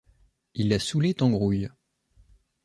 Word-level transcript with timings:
Il 0.55 0.73
a 0.73 0.79
soûlé 0.79 1.13
Tangrouille. 1.13 1.69